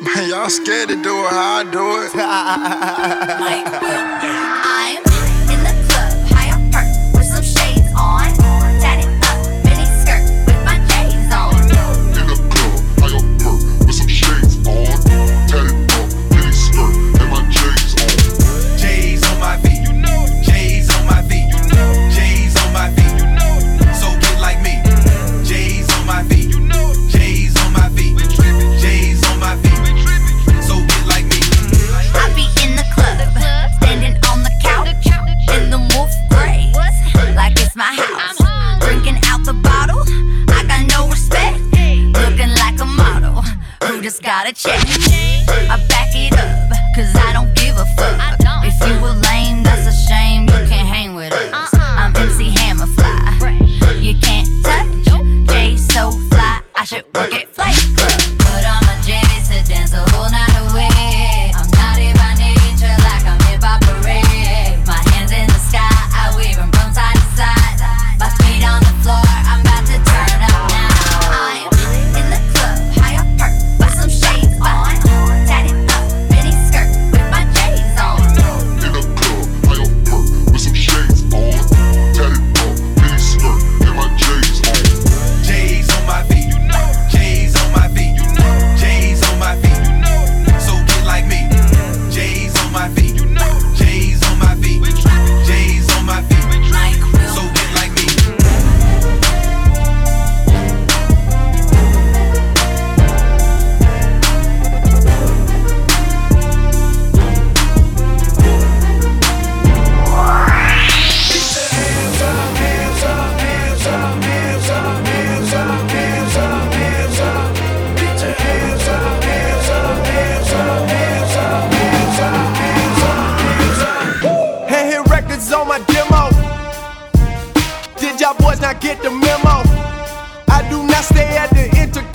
[0.02, 2.02] Man, y'all scared to do it how I do
[4.52, 4.56] it.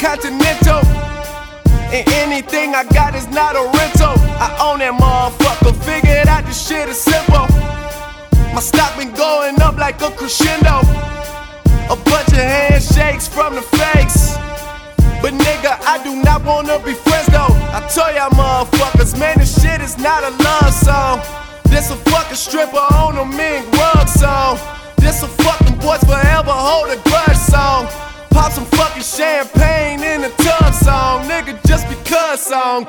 [0.06, 0.86] the Intercontinental.
[1.90, 4.14] And anything I got is not a rental.
[4.38, 5.74] I own that motherfucker.
[5.84, 7.48] Figured out this shit is simple.
[8.54, 10.82] My stock been going up like a crescendo.
[11.90, 14.36] A bunch of handshakes from the fakes.
[15.22, 17.54] But nigga, I do not wanna be friends though.
[17.74, 21.22] I tell y'all motherfuckers, man, this shit is not a love song.
[21.66, 24.60] This a fucking stripper on a mink rug song.
[24.98, 27.88] This a fucking boys forever hold a grudge song.
[28.36, 32.84] Pop some fucking champagne in the tub song, nigga, just because song.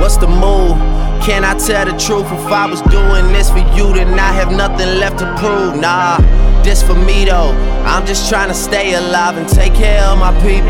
[0.00, 0.76] What's the move?
[1.22, 2.26] Can I tell the truth?
[2.26, 5.76] If I was doing this for you, then I have nothing left to prove.
[5.76, 6.18] Nah,
[6.64, 7.52] this for me though.
[7.86, 10.68] I'm just trying to stay alive and take care of my people.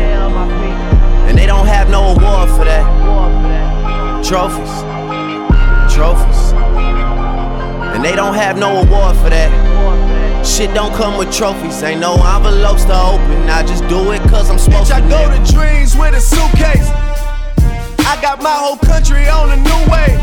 [1.27, 2.85] And they don't have no award for that.
[4.23, 4.73] Trophies,
[5.91, 6.53] trophies.
[7.95, 9.68] And they don't have no award for that.
[10.49, 13.47] Shit don't come with trophies, ain't no envelopes to open.
[13.47, 16.89] I just do it cause I'm supposed Bitch, I go to dreams with a suitcase.
[18.03, 20.17] I got my whole country on a new way.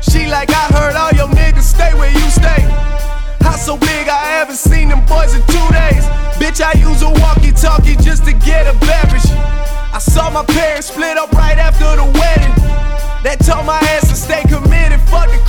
[0.00, 2.62] She like, I heard all your niggas stay where you stay.
[3.42, 6.06] House so big, I haven't seen them boys in two days.
[6.40, 9.28] Bitch, I use a walkie talkie just to get a beverage.
[9.92, 12.54] I saw my parents split up right after the wedding.
[13.26, 15.45] That told my ass to stay committed, fuck the.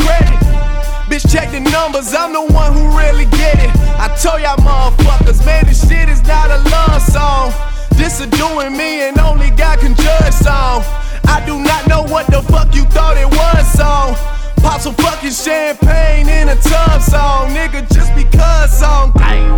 [1.17, 3.71] Bitch, check the numbers, I'm the one who really get it.
[3.97, 7.51] I told y'all motherfuckers, man, this shit is not a love song.
[7.97, 10.83] This a doing me and only God can judge song.
[11.25, 14.13] I do not know what the fuck you thought it was song.
[14.61, 19.11] Pop some fucking champagne in a tub song, nigga, just because song.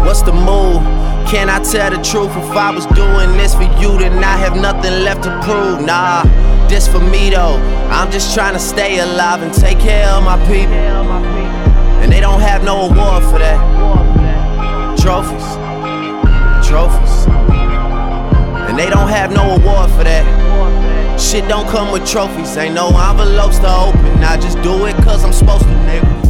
[0.05, 0.81] What's the move?
[1.27, 2.31] Can I tell the truth?
[2.37, 5.81] If I was doing this for you, then I have nothing left to prove.
[5.85, 6.23] Nah,
[6.69, 7.57] this for me though.
[7.89, 10.73] I'm just trying to stay alive and take care of my people.
[12.01, 13.59] And they don't have no award for that.
[14.99, 15.47] Trophies,
[16.67, 17.27] trophies.
[18.69, 21.19] And they don't have no award for that.
[21.19, 24.23] Shit don't come with trophies, ain't no envelopes to open.
[24.23, 26.28] I just do it cause I'm supposed to, nigga.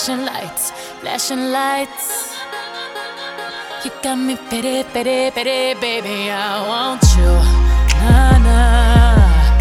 [0.00, 0.70] Flashing lights,
[1.00, 2.32] flashing lights.
[3.84, 6.30] You got me pity, pity, pity, baby.
[6.30, 7.32] I want you.
[8.00, 9.52] Nah, nah.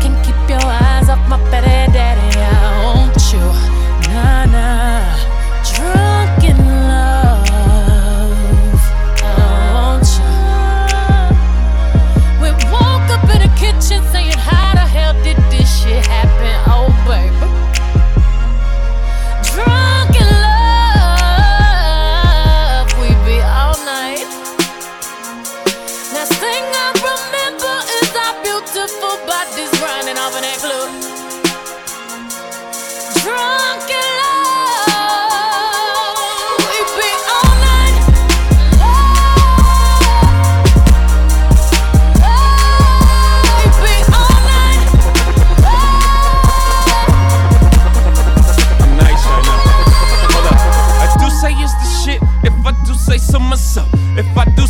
[0.00, 2.40] Can't keep your eyes off my pity, daddy.
[2.40, 3.44] I want you.
[4.14, 4.97] Nah, nah.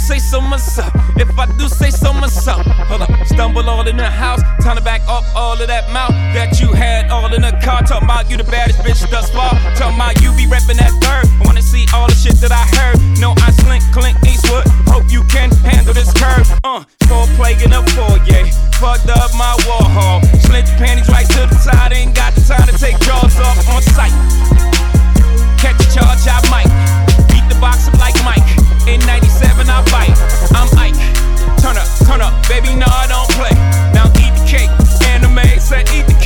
[0.09, 0.91] Say so myself.
[1.21, 2.65] If I do say so myself.
[2.89, 3.13] Hold up.
[3.27, 4.41] Stumble all in the house.
[4.65, 7.83] Time to back up all of that mouth that you had all in the car.
[7.83, 9.53] Talking about you the baddest bitch thus far.
[9.77, 11.29] Talking about you be reppin' that third.
[11.29, 12.97] I wanna see all the shit that I heard.
[13.21, 14.65] No, I slink, clink, Eastwood.
[14.89, 16.49] Hope you can handle this curve.
[16.65, 18.49] Uh, four plague in the foyer.
[18.81, 20.21] Fucked up my wall hall.
[20.49, 21.93] Slint your panties right to the side.
[21.93, 24.15] Ain't got the time to take jaws off on sight.
[25.61, 26.71] Catch a charge, I might.
[27.29, 28.58] Beat the box up like Mike.
[28.89, 30.17] In 97, I bite.
[30.57, 30.97] I'm Ike.
[31.61, 33.53] Turn up, turn up, baby, no, I don't play.
[33.93, 34.71] Now eat the cake.
[35.05, 36.18] Anime, said eat the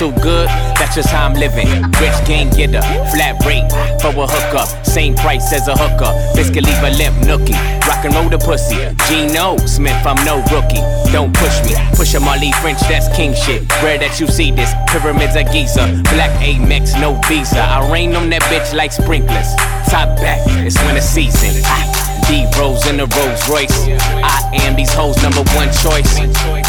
[0.00, 0.48] too good,
[0.80, 1.68] that's just how I'm living.
[2.00, 2.80] Rich gang getter,
[3.12, 3.68] flat rate
[4.00, 4.66] for a hookup.
[4.86, 6.10] Same price as a hooker.
[6.34, 7.52] Biscuit leave a limp nookie.
[7.86, 8.80] Rock and roll the pussy.
[9.04, 10.80] Gino Smith, I'm no rookie.
[11.12, 11.76] Don't push me.
[11.96, 13.68] Push a Marley French, that's king shit.
[13.84, 14.72] Rare that you see this.
[14.88, 15.84] Pyramids of Giza.
[16.16, 17.60] Black Amex, no visa.
[17.60, 19.52] I rain on that bitch like sprinklers.
[19.92, 21.60] Top back, it's winter season.
[21.66, 22.09] Ah.
[22.30, 23.88] D Rose in a Rolls Royce.
[24.22, 26.14] I am these hoes' number one choice.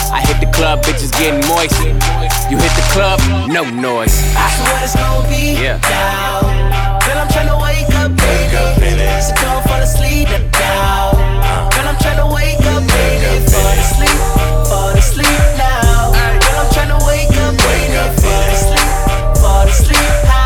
[0.09, 1.77] I hit the club, bitches getting moist.
[2.49, 4.17] You hit the club, no noise.
[4.35, 5.77] I swear it's gonna be Yeah.
[5.77, 6.41] down.
[7.05, 9.05] Girl, I'm tryna wake up, baby.
[9.21, 11.11] So don't fall asleep now.
[11.69, 13.45] Girl, I'm tryna wake up, baby.
[13.45, 14.17] Fall asleep,
[14.65, 16.09] fall asleep now.
[16.41, 18.01] Girl, I'm tryna wake up, baby.
[18.17, 20.40] Fall asleep, fall asleep now.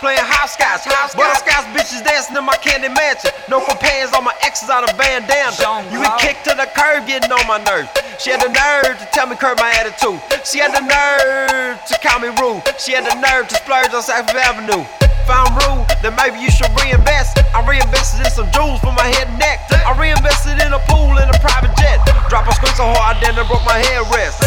[0.00, 0.88] Playing hopscotch.
[1.12, 3.30] Butterscotch bitches dancing in my candy mansion.
[3.52, 5.84] No companions on my exes out of bandana.
[5.92, 7.92] You get kicked to the curb, getting on my nerves.
[8.16, 10.18] She had the nerve to tell me curb my attitude.
[10.42, 12.64] She had the nerve to call me rude.
[12.80, 14.82] She had the nerve to splurge on South Avenue.
[15.04, 17.36] If I'm rude, then maybe you should reinvest.
[17.52, 19.68] I reinvested in some jewels for my head and neck.
[19.70, 22.00] I reinvested in a pool and a private jet.
[22.32, 24.40] Drop a screen so hard, then it broke my headrest.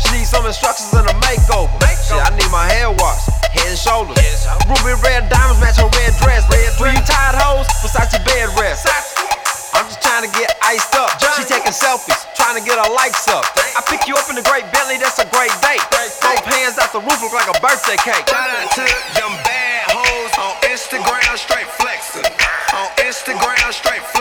[0.00, 1.76] She needs some instructions and a makeover.
[2.04, 4.18] Shit, I need my hair washed, head and shoulders.
[4.66, 6.42] Ruby red diamonds match her red dress.
[6.50, 8.90] Red Three tied hoes, Versace bed rest.
[9.74, 11.10] I'm just trying to get iced up.
[11.38, 13.46] She taking selfies, trying to get her likes up.
[13.74, 15.82] I pick you up in a great Bentley, that's a great date.
[16.22, 18.26] Both hands out the roof look like a birthday cake.
[18.26, 18.86] Shout out to
[19.18, 22.26] them bad hoes on Instagram, straight flexing.
[22.74, 24.13] On Instagram, straight flexing.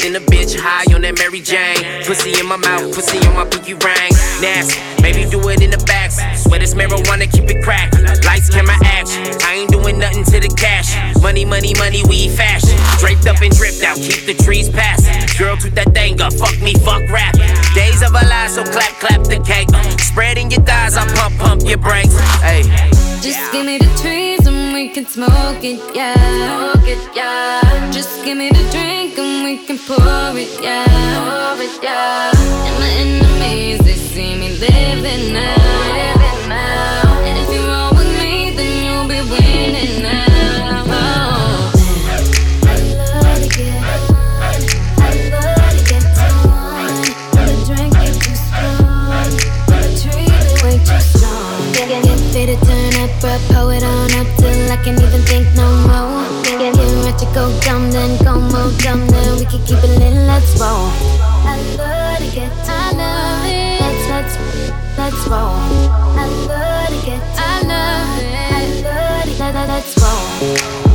[0.00, 1.76] In a bitch, high on that Mary Jane.
[2.08, 4.12] Pussy in my mouth, pussy on my pinky ring.
[4.40, 6.10] Nasty, maybe do it in the back.
[6.40, 7.92] Swear this marijuana, keep it crack.
[8.24, 9.20] Lights, camera, action.
[9.44, 10.96] I ain't doing nothing to the cash.
[11.20, 12.80] Money, money, money, we fashion.
[12.96, 15.12] Draped up and dripped out, keep the trees passing.
[15.36, 17.36] Girl, toot that thing up, fuck me, fuck rap.
[17.76, 19.68] Days of a lie, so clap, clap the cake.
[20.00, 22.16] Spreading your thighs, I pump, pump your brakes.
[22.40, 22.64] Hey.
[23.20, 24.09] Just give me the can
[25.20, 26.14] smoke it, yeah.
[26.14, 27.90] Smoke it, yeah.
[27.90, 30.84] Just give me the drink and we can pour it, yeah.
[31.18, 32.30] Pour it, yeah.
[32.66, 35.56] And my enemies, they see me living now.
[36.00, 37.24] Living now.
[37.28, 40.29] And if you roll with me, then you'll be winning now.
[53.20, 56.42] Turn up, but pull it on up till I can't even think no more.
[56.42, 59.98] Get, get ready to go dumb, then go more dumb, then we can keep it
[59.98, 60.90] lit, let's roll.
[61.44, 63.80] I love to get I love it.
[63.80, 65.56] Let's, let's, let's roll.
[66.16, 68.34] I love to get I love it.
[68.34, 69.38] I love it.
[69.38, 70.89] Let, let, let's roll.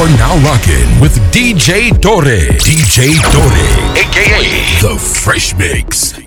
[0.00, 2.24] You're now rocking with DJ Dore.
[2.24, 6.19] DJ Dore, aka The Fresh Mix.